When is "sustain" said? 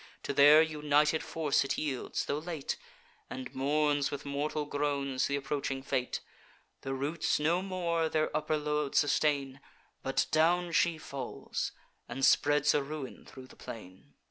8.95-9.59